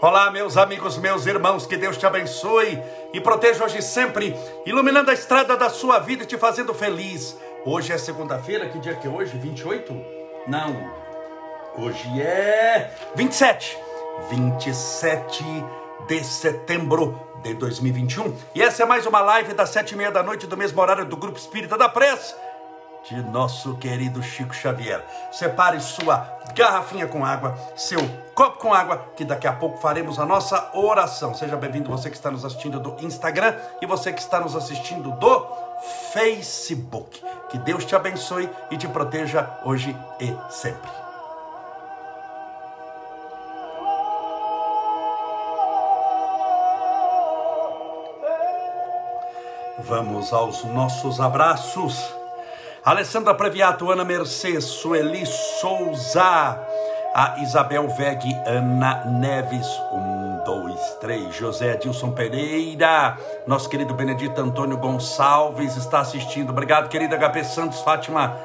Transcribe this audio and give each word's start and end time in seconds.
Olá, 0.00 0.30
meus 0.30 0.56
amigos, 0.56 0.96
meus 0.96 1.26
irmãos, 1.26 1.66
que 1.66 1.76
Deus 1.76 1.96
te 1.96 2.06
abençoe 2.06 2.80
e 3.12 3.20
proteja 3.20 3.64
hoje 3.64 3.82
sempre, 3.82 4.32
iluminando 4.64 5.10
a 5.10 5.12
estrada 5.12 5.56
da 5.56 5.68
sua 5.68 5.98
vida 5.98 6.22
e 6.22 6.26
te 6.26 6.38
fazendo 6.38 6.72
feliz. 6.72 7.36
Hoje 7.66 7.92
é 7.92 7.98
segunda-feira, 7.98 8.68
que 8.68 8.78
dia 8.78 8.94
que 8.94 9.08
é 9.08 9.10
hoje? 9.10 9.36
28? 9.36 9.92
Não, 10.46 10.88
hoje 11.76 12.08
é 12.22 12.92
27. 13.16 13.76
27 14.30 15.44
de 16.06 16.22
setembro 16.22 17.20
de 17.42 17.54
2021. 17.54 18.36
E 18.54 18.62
essa 18.62 18.84
é 18.84 18.86
mais 18.86 19.04
uma 19.04 19.20
live 19.20 19.52
das 19.52 19.70
sete 19.70 19.94
e 19.94 19.96
meia 19.96 20.12
da 20.12 20.22
noite 20.22 20.46
do 20.46 20.56
mesmo 20.56 20.80
horário 20.80 21.06
do 21.06 21.16
Grupo 21.16 21.38
Espírita 21.38 21.76
da 21.76 21.88
Prece 21.88 22.36
de 23.08 23.22
nosso 23.22 23.76
querido 23.76 24.22
Chico 24.22 24.54
Xavier. 24.54 25.04
Separe 25.32 25.80
sua 25.80 26.26
garrafinha 26.54 27.06
com 27.06 27.24
água, 27.24 27.56
seu 27.74 28.00
copo 28.34 28.58
com 28.58 28.74
água, 28.74 29.12
que 29.16 29.24
daqui 29.24 29.46
a 29.46 29.52
pouco 29.52 29.78
faremos 29.78 30.18
a 30.18 30.26
nossa 30.26 30.70
oração. 30.74 31.34
Seja 31.34 31.56
bem-vindo 31.56 31.90
você 31.90 32.10
que 32.10 32.16
está 32.16 32.30
nos 32.30 32.44
assistindo 32.44 32.78
do 32.78 32.96
Instagram 33.04 33.54
e 33.80 33.86
você 33.86 34.12
que 34.12 34.20
está 34.20 34.40
nos 34.40 34.54
assistindo 34.54 35.10
do 35.12 35.46
Facebook. 36.12 37.22
Que 37.48 37.58
Deus 37.58 37.84
te 37.84 37.96
abençoe 37.96 38.48
e 38.70 38.76
te 38.76 38.86
proteja 38.88 39.58
hoje 39.64 39.96
e 40.20 40.36
sempre. 40.50 40.90
Vamos 49.78 50.32
aos 50.34 50.64
nossos 50.64 51.18
abraços. 51.18 52.17
Alessandra 52.84 53.34
Previato, 53.34 53.90
Ana 53.90 54.04
Mercedes, 54.04 54.64
Sueli 54.64 55.26
Souza, 55.26 56.58
a 57.14 57.36
Isabel 57.42 57.88
Veg, 57.88 58.22
Ana 58.46 59.04
Neves, 59.04 59.66
um, 59.92 60.40
dois, 60.44 60.80
três, 61.00 61.34
José 61.34 61.72
Adilson 61.72 62.12
Pereira, 62.12 63.16
nosso 63.46 63.68
querido 63.68 63.94
Benedito 63.94 64.40
Antônio 64.40 64.76
Gonçalves 64.78 65.76
está 65.76 66.00
assistindo. 66.00 66.50
Obrigado, 66.50 66.88
querida 66.88 67.16
HP 67.16 67.44
Santos, 67.44 67.80
Fátima 67.80 68.36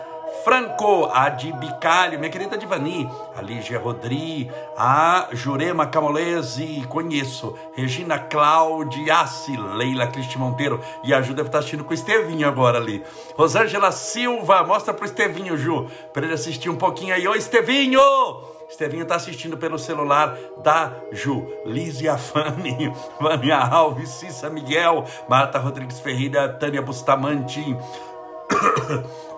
Franco, 0.43 1.09
a 1.13 1.29
de 1.29 1.51
Bicalho, 1.53 2.17
minha 2.17 2.31
querida 2.31 2.57
Divani, 2.57 3.09
a 3.35 3.41
Lígia 3.41 3.79
Rodri, 3.79 4.49
a 4.75 5.29
Jurema 5.31 5.85
Camolese, 5.85 6.83
conheço, 6.89 7.55
Regina 7.75 8.17
Claudiace, 8.17 9.55
Leila 9.55 10.07
Cristi 10.07 10.37
Monteiro, 10.37 10.81
e 11.03 11.13
a 11.13 11.21
Ju 11.21 11.33
deve 11.33 11.49
estar 11.49 11.59
assistindo 11.59 11.83
com 11.83 11.91
o 11.91 11.93
Estevinho 11.93 12.47
agora 12.47 12.77
ali. 12.77 13.03
Rosângela 13.37 13.91
Silva, 13.91 14.63
mostra 14.63 14.93
pro 14.93 15.05
Estevinho, 15.05 15.57
Ju, 15.57 15.87
para 16.11 16.25
ele 16.25 16.33
assistir 16.33 16.69
um 16.69 16.75
pouquinho 16.75 17.13
aí. 17.13 17.27
Ô 17.27 17.35
Estevinho! 17.35 18.01
Estevinho 18.69 19.03
está 19.03 19.15
assistindo 19.15 19.55
pelo 19.55 19.77
celular 19.77 20.35
da 20.63 20.93
Ju, 21.11 21.47
Lízia 21.65 22.17
Fanny, 22.17 22.91
Vânia 23.21 23.57
Alves, 23.57 24.09
Cissa 24.09 24.49
Miguel, 24.49 25.05
Marta 25.29 25.59
Rodrigues 25.59 25.99
Ferreira, 25.99 26.49
Tânia 26.49 26.81
Bustamante, 26.81 27.61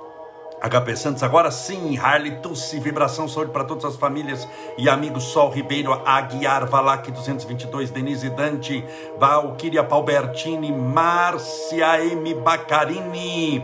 HP 0.61 0.95
Santos, 0.95 1.21
agora 1.21 1.51
sim, 1.51 1.97
Harley 1.97 2.39
Tussi, 2.39 2.79
vibração, 2.79 3.27
saúde 3.27 3.51
para 3.51 3.63
todas 3.63 3.85
as 3.85 3.95
famílias 3.95 4.47
e 4.77 4.89
amigos, 4.89 5.25
Sol 5.25 5.49
Ribeiro, 5.49 5.93
Aguiar, 6.05 6.65
Valac 6.65 7.11
222, 7.11 7.91
Denise 7.91 8.29
Dante, 8.29 8.83
Valquíria 9.19 9.83
Palbertini, 9.83 10.71
Márcia 10.71 12.03
M. 12.03 12.33
Bacarini. 12.35 13.63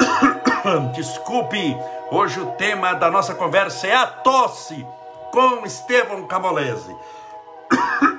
Desculpe, 0.94 1.76
hoje 2.10 2.40
o 2.40 2.46
tema 2.52 2.94
da 2.94 3.10
nossa 3.10 3.34
conversa 3.34 3.86
é 3.86 3.94
a 3.94 4.06
tosse 4.06 4.86
com 5.30 5.64
Estevão 5.64 6.26
Camolese. 6.26 6.96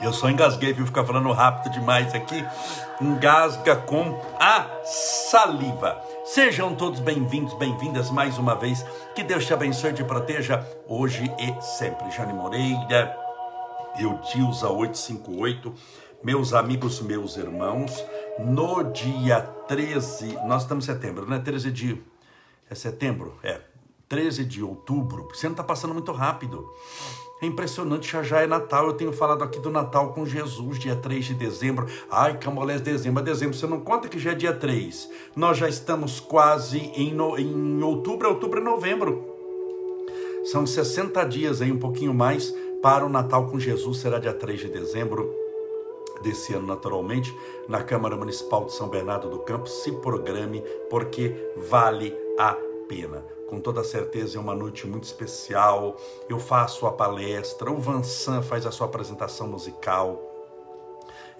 Eu 0.00 0.12
só 0.12 0.30
engasguei, 0.30 0.72
viu? 0.72 0.86
Ficar 0.86 1.04
falando 1.04 1.32
rápido 1.32 1.72
demais 1.72 2.14
aqui. 2.14 2.44
Engasga 3.00 3.74
com 3.74 4.20
a 4.38 4.66
saliva. 4.84 6.00
Sejam 6.24 6.74
todos 6.76 7.00
bem-vindos, 7.00 7.52
bem-vindas 7.54 8.08
mais 8.08 8.38
uma 8.38 8.54
vez. 8.54 8.84
Que 9.14 9.24
Deus 9.24 9.44
te 9.44 9.52
abençoe 9.52 9.90
e 9.90 9.94
te 9.94 10.04
proteja 10.04 10.64
hoje 10.86 11.24
e 11.40 11.62
sempre. 11.62 12.10
Jane 12.12 12.32
Moreira, 12.32 13.16
Eudilza 13.98 14.68
858, 14.68 15.74
meus 16.22 16.54
amigos, 16.54 17.00
meus 17.00 17.36
irmãos. 17.36 17.92
No 18.38 18.84
dia 18.84 19.40
13, 19.66 20.38
nós 20.46 20.62
estamos 20.62 20.88
em 20.88 20.92
setembro, 20.92 21.28
né? 21.28 21.40
13 21.40 21.72
de. 21.72 22.00
É 22.70 22.74
setembro? 22.74 23.36
É. 23.42 23.60
13 24.08 24.44
de 24.44 24.62
outubro. 24.62 25.28
Você 25.34 25.46
não 25.48 25.54
está 25.54 25.64
passando 25.64 25.92
muito 25.92 26.12
rápido. 26.12 26.70
É 27.40 27.46
impressionante, 27.46 28.10
já 28.10 28.22
já 28.22 28.40
é 28.40 28.46
Natal. 28.46 28.86
Eu 28.86 28.94
tenho 28.94 29.12
falado 29.12 29.44
aqui 29.44 29.60
do 29.60 29.70
Natal 29.70 30.12
com 30.12 30.26
Jesus, 30.26 30.78
dia 30.78 30.96
3 30.96 31.24
de 31.24 31.34
dezembro. 31.34 31.86
Ai, 32.10 32.36
Camolés, 32.36 32.80
dezembro, 32.80 33.22
é 33.22 33.24
dezembro. 33.24 33.56
Você 33.56 33.66
não 33.66 33.80
conta 33.80 34.08
que 34.08 34.18
já 34.18 34.32
é 34.32 34.34
dia 34.34 34.52
3. 34.52 35.08
Nós 35.36 35.56
já 35.56 35.68
estamos 35.68 36.18
quase 36.18 36.78
em, 36.78 37.14
no, 37.14 37.38
em 37.38 37.82
outubro, 37.82 38.28
outubro 38.28 38.60
e 38.60 38.64
novembro. 38.64 39.24
São 40.44 40.66
60 40.66 41.24
dias 41.24 41.62
aí, 41.62 41.70
um 41.70 41.78
pouquinho 41.78 42.12
mais, 42.12 42.52
para 42.82 43.06
o 43.06 43.08
Natal 43.08 43.46
com 43.46 43.60
Jesus. 43.60 43.98
Será 43.98 44.18
dia 44.18 44.32
3 44.34 44.60
de 44.60 44.68
dezembro 44.68 45.32
desse 46.22 46.54
ano, 46.54 46.66
naturalmente, 46.66 47.32
na 47.68 47.84
Câmara 47.84 48.16
Municipal 48.16 48.64
de 48.64 48.72
São 48.72 48.88
Bernardo 48.88 49.30
do 49.30 49.38
Campo. 49.40 49.68
Se 49.68 49.92
programe, 49.92 50.64
porque 50.90 51.32
vale 51.56 52.12
a 52.36 52.52
pena 52.52 52.67
com 53.48 53.60
toda 53.60 53.84
certeza 53.84 54.38
é 54.38 54.40
uma 54.40 54.54
noite 54.54 54.86
muito 54.86 55.04
especial. 55.04 55.96
Eu 56.28 56.38
faço 56.38 56.86
a 56.86 56.92
palestra, 56.92 57.70
o 57.70 57.78
Vansan 57.78 58.42
faz 58.42 58.66
a 58.66 58.70
sua 58.70 58.86
apresentação 58.86 59.46
musical. 59.46 60.37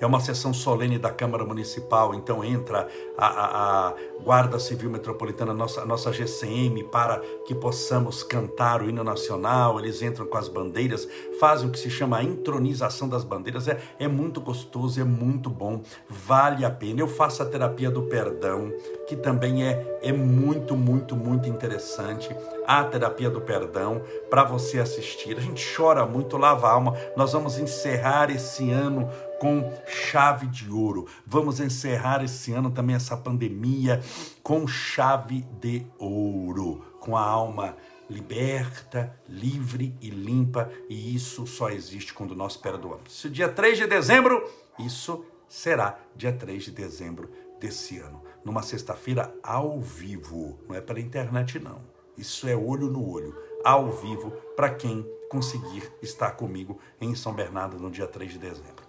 É 0.00 0.06
uma 0.06 0.20
sessão 0.20 0.54
solene 0.54 0.96
da 0.96 1.10
Câmara 1.10 1.44
Municipal, 1.44 2.14
então 2.14 2.44
entra 2.44 2.86
a, 3.16 3.26
a, 3.26 3.88
a 3.88 3.94
Guarda 4.22 4.58
Civil 4.58 4.90
Metropolitana, 4.90 5.50
a 5.50 5.54
nossa, 5.54 5.80
a 5.80 5.86
nossa 5.86 6.12
GCM, 6.12 6.84
para 6.84 7.20
que 7.44 7.54
possamos 7.54 8.22
cantar 8.22 8.80
o 8.80 8.88
hino 8.88 9.02
nacional. 9.02 9.78
Eles 9.80 10.00
entram 10.00 10.26
com 10.26 10.38
as 10.38 10.48
bandeiras, 10.48 11.08
fazem 11.40 11.68
o 11.68 11.72
que 11.72 11.78
se 11.78 11.90
chama 11.90 12.18
a 12.18 12.22
intronização 12.22 13.08
das 13.08 13.24
bandeiras. 13.24 13.66
É, 13.66 13.78
é 13.98 14.06
muito 14.06 14.40
gostoso, 14.40 15.00
é 15.00 15.04
muito 15.04 15.50
bom, 15.50 15.82
vale 16.08 16.64
a 16.64 16.70
pena. 16.70 17.00
Eu 17.00 17.08
faço 17.08 17.42
a 17.42 17.46
terapia 17.46 17.90
do 17.90 18.02
perdão, 18.02 18.72
que 19.08 19.16
também 19.16 19.66
é, 19.66 19.98
é 20.00 20.12
muito, 20.12 20.76
muito, 20.76 21.16
muito 21.16 21.48
interessante. 21.48 22.28
A 22.64 22.84
terapia 22.84 23.30
do 23.30 23.40
perdão, 23.40 24.00
para 24.30 24.44
você 24.44 24.78
assistir. 24.78 25.36
A 25.36 25.40
gente 25.40 25.66
chora 25.74 26.06
muito, 26.06 26.36
lava 26.36 26.68
a 26.68 26.72
alma. 26.72 26.94
Nós 27.16 27.32
vamos 27.32 27.58
encerrar 27.58 28.30
esse 28.30 28.70
ano 28.70 29.08
com 29.38 29.72
chave 29.86 30.46
de 30.46 30.70
ouro. 30.70 31.06
Vamos 31.26 31.60
encerrar 31.60 32.22
esse 32.24 32.52
ano 32.52 32.70
também 32.70 32.96
essa 32.96 33.16
pandemia 33.16 34.00
com 34.42 34.66
chave 34.66 35.42
de 35.60 35.86
ouro, 35.98 36.84
com 37.00 37.16
a 37.16 37.24
alma 37.24 37.76
liberta, 38.10 39.14
livre 39.28 39.94
e 40.00 40.08
limpa, 40.08 40.70
e 40.88 41.14
isso 41.14 41.46
só 41.46 41.68
existe 41.68 42.14
quando 42.14 42.34
nós 42.34 42.56
perdoamos. 42.56 43.12
Se 43.12 43.28
dia 43.28 43.48
3 43.48 43.78
de 43.78 43.86
dezembro, 43.86 44.48
isso 44.78 45.24
será 45.48 45.98
dia 46.16 46.32
3 46.32 46.64
de 46.64 46.70
dezembro 46.70 47.30
desse 47.60 47.98
ano, 47.98 48.22
numa 48.44 48.62
sexta-feira 48.62 49.34
ao 49.42 49.80
vivo, 49.80 50.58
não 50.68 50.74
é 50.74 50.80
pela 50.80 51.00
internet 51.00 51.58
não. 51.58 51.80
Isso 52.16 52.48
é 52.48 52.56
olho 52.56 52.88
no 52.88 53.08
olho, 53.08 53.36
ao 53.64 53.90
vivo, 53.92 54.30
para 54.56 54.70
quem 54.70 55.06
conseguir 55.28 55.92
estar 56.00 56.32
comigo 56.32 56.78
em 57.00 57.14
São 57.14 57.34
Bernardo 57.34 57.78
no 57.78 57.90
dia 57.90 58.06
3 58.06 58.32
de 58.32 58.38
dezembro. 58.38 58.87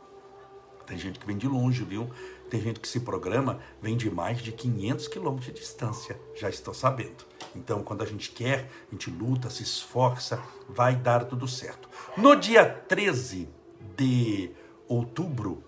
Tem 0.90 0.98
gente 0.98 1.20
que 1.20 1.28
vem 1.28 1.38
de 1.38 1.48
longe, 1.48 1.84
viu? 1.84 2.10
Tem 2.50 2.60
gente 2.60 2.80
que 2.80 2.88
se 2.88 3.02
programa, 3.02 3.60
vem 3.80 3.96
de 3.96 4.10
mais 4.10 4.42
de 4.42 4.52
500 4.52 5.08
quilômetros 5.08 5.46
de 5.46 5.60
distância, 5.60 6.20
já 6.36 6.50
estou 6.50 6.74
sabendo. 6.74 7.26
Então, 7.56 7.84
quando 7.84 8.02
a 8.02 8.08
gente 8.08 8.32
quer, 8.32 8.68
a 8.88 8.92
gente 8.92 9.12
luta, 9.12 9.52
se 9.52 9.62
esforça, 9.62 10.42
vai 10.68 10.96
dar 10.96 11.26
tudo 11.26 11.48
certo. 11.48 11.88
No 12.18 12.36
dia 12.36 12.66
13 12.66 13.48
de 13.96 14.50
outubro, 14.88 15.64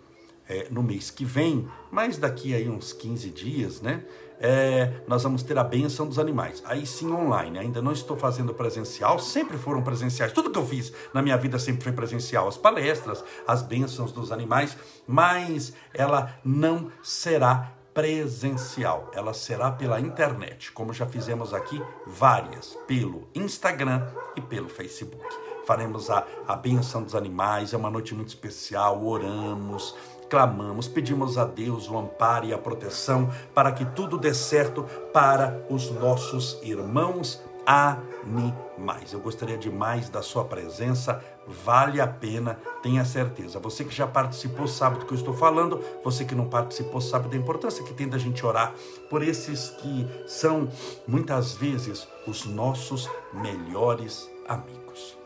é, 0.52 0.68
no 0.70 0.84
mês 0.84 1.10
que 1.10 1.24
vem, 1.24 1.68
mas 1.90 2.18
daqui 2.18 2.54
aí 2.54 2.70
uns 2.70 2.94
15 2.94 3.30
dias, 3.30 3.82
né? 3.82 4.04
é, 4.42 4.92
nós 5.08 5.22
vamos 5.22 5.44
ter 5.44 5.58
a 5.58 5.64
benção 5.64 6.08
dos 6.08 6.18
animais. 6.18 6.64
Aí 6.66 6.86
sim 6.86 7.12
online. 7.12 7.60
Ainda 7.60 7.82
não 7.82 7.92
estou 7.92 8.18
fazendo 8.18 8.54
presencial, 8.54 9.20
sempre 9.20 9.58
foram 9.58 9.84
presenciais. 9.84 10.34
Tudo 10.34 10.50
que 10.50 10.58
eu 10.58 10.66
fiz 10.66 10.92
na 11.14 11.22
minha 11.22 11.38
vida 11.38 11.60
sempre 11.60 11.84
foi 11.84 11.92
presencial. 11.92 12.48
As 12.48 12.58
palestras, 12.58 13.24
as 13.48 13.62
bênçãos 13.62 14.12
dos 14.12 14.32
animais, 14.32 14.76
mas 15.08 15.74
ela 15.94 16.36
não 16.44 16.92
será 17.04 17.72
presencial. 17.94 19.12
Ela 19.14 19.34
será 19.34 19.70
pela 19.70 20.00
internet, 20.00 20.72
como 20.72 20.92
já 20.92 21.06
fizemos 21.06 21.54
aqui 21.54 21.80
várias, 22.08 22.76
pelo 22.88 23.28
Instagram 23.36 24.08
e 24.36 24.42
pelo 24.42 24.70
Facebook. 24.70 25.51
Faremos 25.72 26.10
a, 26.10 26.28
a 26.50 26.54
benção 26.54 27.02
dos 27.02 27.16
animais, 27.16 27.74
é 27.74 27.78
uma 27.78 27.90
noite 27.90 28.14
muito 28.14 28.28
especial, 28.28 29.06
oramos, 29.06 29.96
clamamos, 30.30 30.86
pedimos 30.86 31.38
a 31.38 31.46
Deus 31.46 31.90
o 31.90 31.98
amparo 31.98 32.46
e 32.46 32.54
a 32.54 32.58
proteção 32.58 33.32
para 33.56 33.72
que 33.72 33.86
tudo 33.86 34.18
dê 34.18 34.34
certo 34.34 34.84
para 35.14 35.66
os 35.70 35.90
nossos 35.90 36.60
irmãos 36.62 37.42
animais. 37.66 39.14
Eu 39.14 39.22
gostaria 39.22 39.58
demais 39.58 40.10
da 40.10 40.22
sua 40.22 40.44
presença, 40.44 41.24
vale 41.48 42.02
a 42.02 42.08
pena, 42.08 42.60
tenha 42.84 43.06
certeza. 43.06 43.58
Você 43.60 43.86
que 43.86 43.96
já 43.96 44.06
participou 44.06 44.68
sabe 44.68 45.00
do 45.00 45.06
que 45.06 45.14
eu 45.14 45.18
estou 45.18 45.34
falando, 45.34 45.80
você 46.04 46.26
que 46.26 46.36
não 46.36 46.50
participou 46.50 47.00
sabe 47.00 47.30
da 47.30 47.38
importância 47.38 47.82
que 47.86 47.94
tem 47.94 48.10
da 48.10 48.18
gente 48.18 48.46
orar 48.46 48.74
por 49.10 49.24
esses 49.24 49.70
que 49.70 50.06
são 50.28 50.68
muitas 51.08 51.54
vezes 51.54 52.06
os 52.28 52.46
nossos 52.46 53.10
melhores 53.34 54.30
amigos. 54.50 55.21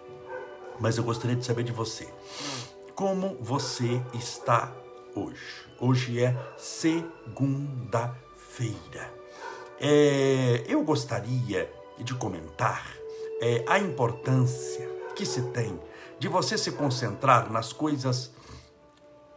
Mas 0.79 0.97
eu 0.97 1.03
gostaria 1.03 1.35
de 1.35 1.45
saber 1.45 1.63
de 1.63 1.71
você. 1.71 2.07
Como 2.93 3.37
você 3.39 4.01
está 4.13 4.71
hoje? 5.15 5.65
Hoje 5.79 6.21
é 6.21 6.35
segunda-feira. 6.57 9.13
É, 9.79 10.63
eu 10.67 10.83
gostaria 10.83 11.71
de 11.97 12.13
comentar 12.15 12.93
é, 13.41 13.63
a 13.67 13.79
importância 13.79 14.89
que 15.15 15.25
se 15.25 15.41
tem 15.43 15.79
de 16.17 16.27
você 16.27 16.57
se 16.57 16.71
concentrar 16.71 17.51
nas 17.51 17.73
coisas 17.73 18.31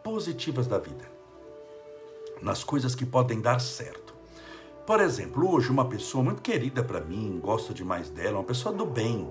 positivas 0.02 0.66
da 0.66 0.78
vida, 0.78 1.04
nas 2.40 2.62
coisas 2.62 2.94
que 2.94 3.04
podem 3.04 3.40
dar 3.40 3.60
certo. 3.60 4.14
Por 4.86 5.00
exemplo, 5.00 5.52
hoje 5.52 5.70
uma 5.70 5.84
pessoa 5.84 6.24
muito 6.24 6.40
querida 6.40 6.82
para 6.82 7.00
mim, 7.00 7.38
gosto 7.42 7.74
demais 7.74 8.08
dela, 8.08 8.38
uma 8.38 8.44
pessoa 8.44 8.74
do 8.74 8.86
bem, 8.86 9.28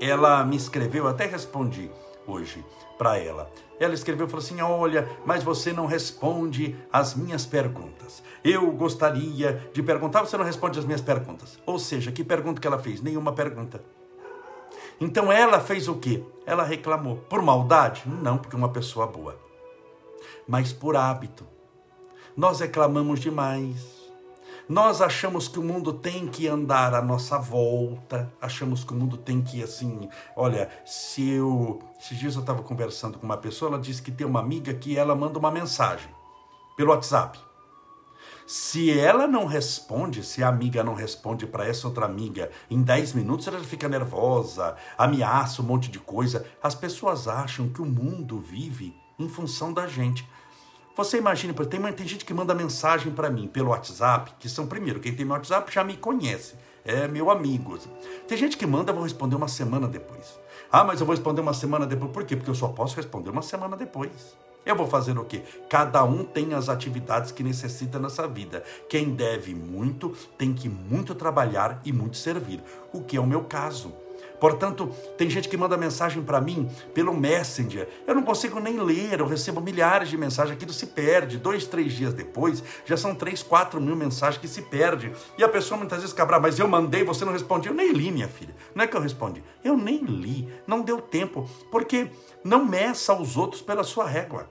ela 0.00 0.44
me 0.44 0.56
escreveu, 0.56 1.06
até 1.06 1.26
respondi 1.26 1.90
hoje 2.26 2.64
para 2.98 3.18
ela. 3.18 3.50
Ela 3.78 3.94
escreveu 3.94 4.26
falou 4.26 4.44
assim: 4.44 4.60
Olha, 4.60 5.08
mas 5.24 5.42
você 5.42 5.72
não 5.72 5.86
responde 5.86 6.76
as 6.92 7.14
minhas 7.14 7.44
perguntas. 7.44 8.22
Eu 8.42 8.70
gostaria 8.72 9.70
de 9.72 9.82
perguntar, 9.82 10.20
você 10.20 10.36
não 10.36 10.44
responde 10.44 10.78
as 10.78 10.84
minhas 10.84 11.00
perguntas. 11.00 11.58
Ou 11.66 11.78
seja, 11.78 12.12
que 12.12 12.24
pergunta 12.24 12.60
que 12.60 12.66
ela 12.66 12.78
fez? 12.78 13.00
Nenhuma 13.02 13.32
pergunta. 13.32 13.82
Então 15.00 15.30
ela 15.30 15.60
fez 15.60 15.88
o 15.88 15.96
quê? 15.96 16.22
Ela 16.46 16.62
reclamou. 16.62 17.16
Por 17.28 17.42
maldade? 17.42 18.04
Não, 18.06 18.38
porque 18.38 18.56
é 18.56 18.58
uma 18.58 18.70
pessoa 18.70 19.06
boa. 19.06 19.38
Mas 20.48 20.72
por 20.72 20.96
hábito. 20.96 21.46
Nós 22.34 22.60
reclamamos 22.60 23.20
demais 23.20 23.95
nós 24.68 25.00
achamos 25.00 25.46
que 25.46 25.58
o 25.58 25.62
mundo 25.62 25.92
tem 25.92 26.26
que 26.26 26.48
andar 26.48 26.92
à 26.94 27.00
nossa 27.00 27.38
volta, 27.38 28.32
achamos 28.40 28.82
que 28.82 28.92
o 28.92 28.96
mundo 28.96 29.16
tem 29.16 29.40
que, 29.40 29.62
assim, 29.62 30.08
olha, 30.34 30.68
se 30.84 31.28
eu. 31.30 31.80
Esses 32.00 32.18
dias 32.18 32.34
eu 32.34 32.40
estava 32.40 32.62
conversando 32.62 33.18
com 33.18 33.24
uma 33.24 33.36
pessoa, 33.36 33.70
ela 33.70 33.80
disse 33.80 34.02
que 34.02 34.10
tem 34.10 34.26
uma 34.26 34.40
amiga 34.40 34.74
que 34.74 34.96
ela 34.96 35.14
manda 35.14 35.38
uma 35.38 35.50
mensagem 35.50 36.10
pelo 36.76 36.90
WhatsApp. 36.90 37.38
Se 38.46 38.96
ela 38.96 39.26
não 39.26 39.44
responde, 39.44 40.22
se 40.22 40.42
a 40.42 40.48
amiga 40.48 40.84
não 40.84 40.94
responde 40.94 41.46
para 41.46 41.66
essa 41.66 41.88
outra 41.88 42.06
amiga 42.06 42.50
em 42.70 42.80
10 42.80 43.12
minutos, 43.14 43.48
ela 43.48 43.58
fica 43.58 43.88
nervosa, 43.88 44.76
ameaça 44.96 45.62
um 45.62 45.64
monte 45.64 45.90
de 45.90 45.98
coisa. 45.98 46.46
As 46.62 46.74
pessoas 46.74 47.26
acham 47.26 47.68
que 47.68 47.82
o 47.82 47.86
mundo 47.86 48.38
vive 48.38 48.94
em 49.18 49.28
função 49.28 49.72
da 49.72 49.88
gente. 49.88 50.28
Você 50.96 51.18
imagina, 51.18 51.52
tem, 51.52 51.92
tem 51.92 52.08
gente 52.08 52.24
que 52.24 52.32
manda 52.32 52.54
mensagem 52.54 53.12
para 53.12 53.28
mim 53.28 53.46
pelo 53.46 53.68
WhatsApp, 53.68 54.32
que 54.40 54.48
são, 54.48 54.66
primeiro, 54.66 54.98
quem 54.98 55.14
tem 55.14 55.26
meu 55.26 55.34
WhatsApp 55.34 55.70
já 55.70 55.84
me 55.84 55.94
conhece, 55.94 56.54
é 56.86 57.06
meu 57.06 57.30
amigo. 57.30 57.78
Tem 58.26 58.38
gente 58.38 58.56
que 58.56 58.66
manda, 58.66 58.92
eu 58.92 58.94
vou 58.94 59.04
responder 59.04 59.36
uma 59.36 59.46
semana 59.46 59.86
depois. 59.86 60.40
Ah, 60.72 60.84
mas 60.84 60.98
eu 60.98 61.06
vou 61.06 61.14
responder 61.14 61.42
uma 61.42 61.52
semana 61.52 61.86
depois. 61.86 62.10
Por 62.12 62.24
quê? 62.24 62.34
Porque 62.34 62.50
eu 62.50 62.54
só 62.54 62.68
posso 62.68 62.96
responder 62.96 63.28
uma 63.28 63.42
semana 63.42 63.76
depois. 63.76 64.34
Eu 64.64 64.74
vou 64.74 64.86
fazer 64.86 65.18
o 65.18 65.24
quê? 65.24 65.42
Cada 65.68 66.02
um 66.02 66.24
tem 66.24 66.54
as 66.54 66.70
atividades 66.70 67.30
que 67.30 67.42
necessita 67.42 67.98
nessa 67.98 68.26
vida. 68.26 68.64
Quem 68.88 69.10
deve 69.10 69.54
muito 69.54 70.16
tem 70.38 70.54
que 70.54 70.66
muito 70.66 71.14
trabalhar 71.14 71.78
e 71.84 71.92
muito 71.92 72.16
servir, 72.16 72.62
o 72.90 73.02
que 73.02 73.18
é 73.18 73.20
o 73.20 73.26
meu 73.26 73.44
caso. 73.44 73.92
Portanto, 74.40 74.88
tem 75.16 75.28
gente 75.28 75.48
que 75.48 75.56
manda 75.56 75.76
mensagem 75.76 76.22
para 76.22 76.40
mim 76.40 76.68
pelo 76.92 77.14
Messenger. 77.14 77.88
Eu 78.06 78.14
não 78.14 78.22
consigo 78.22 78.60
nem 78.60 78.78
ler, 78.80 79.20
eu 79.20 79.26
recebo 79.26 79.60
milhares 79.60 80.08
de 80.08 80.16
mensagens, 80.16 80.56
aquilo 80.56 80.72
se 80.72 80.86
perde. 80.86 81.38
Dois, 81.38 81.66
três 81.66 81.92
dias 81.92 82.12
depois, 82.12 82.62
já 82.84 82.96
são 82.96 83.14
três, 83.14 83.42
quatro 83.42 83.80
mil 83.80 83.96
mensagens 83.96 84.40
que 84.40 84.48
se 84.48 84.62
perde. 84.62 85.12
E 85.38 85.44
a 85.44 85.48
pessoa 85.48 85.78
muitas 85.78 86.00
vezes 86.00 86.12
cabra, 86.12 86.38
mas 86.38 86.58
eu 86.58 86.68
mandei, 86.68 87.04
você 87.04 87.24
não 87.24 87.32
respondeu. 87.32 87.72
Eu 87.72 87.76
nem 87.76 87.92
li, 87.92 88.10
minha 88.10 88.28
filha. 88.28 88.54
Não 88.74 88.84
é 88.84 88.86
que 88.86 88.96
eu 88.96 89.00
respondi. 89.00 89.42
Eu 89.64 89.76
nem 89.76 90.04
li. 90.04 90.48
Não 90.66 90.80
deu 90.80 91.00
tempo. 91.00 91.48
Porque 91.70 92.10
não 92.44 92.64
meça 92.64 93.14
os 93.14 93.36
outros 93.36 93.62
pela 93.62 93.84
sua 93.84 94.06
régua. 94.06 94.48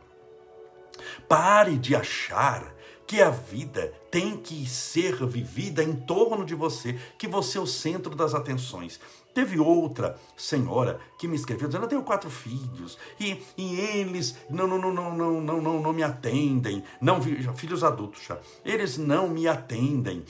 Pare 1.28 1.78
de 1.78 1.96
achar 1.96 2.75
que 3.08 3.22
a 3.22 3.30
vida 3.30 3.94
tem 4.10 4.38
que 4.38 4.68
ser 4.68 5.26
vivida 5.26 5.84
em 5.84 5.94
torno 5.94 6.46
de 6.46 6.56
você, 6.56 6.98
que 7.18 7.28
você 7.28 7.58
é 7.58 7.62
o 7.62 7.68
centro 7.68 8.16
das 8.16 8.34
atenções. 8.34 9.00
Teve 9.34 9.60
outra 9.60 10.18
senhora 10.38 11.00
que 11.20 11.28
me 11.28 11.36
escreveu 11.36 11.68
dizendo: 11.68 11.84
Eu 11.84 11.90
tenho 11.90 12.04
quatro 12.04 12.30
filhos 12.30 12.98
e, 13.20 13.44
e 13.58 13.80
eles 13.80 14.38
não, 14.50 14.66
não, 14.66 14.78
não, 14.78 14.94
não, 14.94 15.42
não, 15.42 15.62
não, 15.62 15.82
não, 15.82 15.94
me 15.94 16.04
atendem. 16.04 16.84
Não, 17.02 17.22
filhos 17.22 17.84
adultos 17.84 18.24
já. 18.26 18.40
Eles 18.64 18.98
não 18.98 19.28
me 19.28 19.48
atendem. 19.48 20.24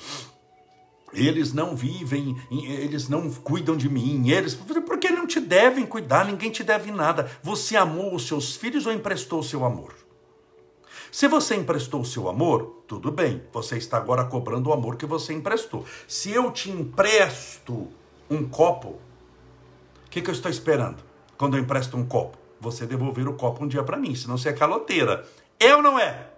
Eles 1.13 1.53
não 1.53 1.75
vivem, 1.75 2.35
eles 2.51 3.07
não 3.07 3.31
cuidam 3.31 3.77
de 3.77 3.87
mim. 3.87 4.27
Eles, 4.29 4.55
porque 4.55 5.09
não 5.09 5.25
te 5.25 5.39
devem 5.39 5.85
cuidar, 5.85 6.25
ninguém 6.25 6.51
te 6.51 6.63
deve 6.63 6.91
nada. 6.91 7.31
Você 7.41 7.77
amou 7.77 8.13
os 8.13 8.27
seus 8.27 8.55
filhos 8.55 8.85
ou 8.85 8.91
emprestou 8.91 9.39
o 9.39 9.43
seu 9.43 9.63
amor? 9.63 10.04
Se 11.15 11.29
você 11.29 11.55
emprestou 11.55 12.01
o 12.01 12.05
seu 12.05 12.27
amor, 12.27 12.83
tudo 12.85 13.09
bem, 13.09 13.41
você 13.53 13.77
está 13.77 13.95
agora 13.95 14.25
cobrando 14.25 14.69
o 14.69 14.73
amor 14.73 14.97
que 14.97 15.05
você 15.05 15.31
emprestou. 15.31 15.85
Se 16.09 16.29
eu 16.29 16.51
te 16.51 16.69
empresto 16.69 17.87
um 18.29 18.45
copo, 18.45 18.99
o 20.05 20.09
que, 20.09 20.21
que 20.21 20.29
eu 20.29 20.33
estou 20.33 20.51
esperando 20.51 21.01
quando 21.37 21.55
eu 21.55 21.63
empresto 21.63 21.95
um 21.95 22.05
copo? 22.05 22.37
Você 22.59 22.85
devolver 22.85 23.29
o 23.29 23.33
copo 23.33 23.63
um 23.63 23.67
dia 23.69 23.81
para 23.81 23.95
mim, 23.95 24.13
senão 24.13 24.37
você 24.37 24.49
é 24.49 24.51
caloteira. 24.53 25.25
Eu 25.57 25.81
não 25.81 25.97
é. 25.97 26.31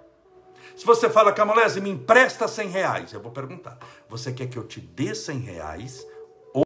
Se 0.75 0.85
você 0.85 1.09
fala, 1.09 1.33
Camolese, 1.33 1.81
me 1.81 1.89
empresta 1.89 2.47
100 2.47 2.69
reais, 2.69 3.13
eu 3.13 3.19
vou 3.19 3.31
perguntar, 3.31 3.79
você 4.07 4.31
quer 4.31 4.45
que 4.45 4.59
eu 4.59 4.63
te 4.63 4.79
dê 4.79 5.15
100 5.15 5.39
reais 5.39 6.07